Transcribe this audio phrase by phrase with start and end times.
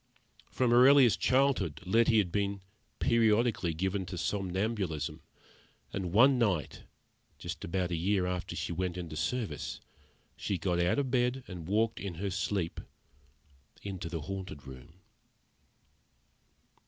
[0.49, 2.61] From her earliest childhood Letty had been
[2.97, 5.21] periodically given to somnambulism,
[5.93, 6.85] and one night,
[7.37, 9.79] just about a year after she went into service,
[10.35, 12.79] she got out of bed, and walked, in her sleep,
[13.83, 15.01] into the Haunted Room.